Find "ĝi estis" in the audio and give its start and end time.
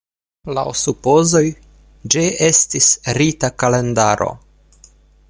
2.15-2.89